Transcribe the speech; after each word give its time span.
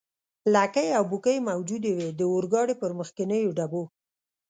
لکۍ 0.53 0.87
او 0.97 1.03
بوکۍ 1.11 1.37
موجودې 1.49 1.91
وې، 1.97 2.09
د 2.19 2.21
اورګاډي 2.33 2.75
پر 2.81 2.91
مخکنیو 2.99 3.55
ډبو. 3.57 3.83